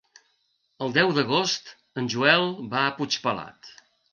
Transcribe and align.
El 0.85 0.95
deu 0.95 1.11
d'agost 1.17 1.69
en 2.03 2.09
Joel 2.15 2.51
va 2.73 2.83
a 2.87 2.95
Puigpelat. 2.99 3.75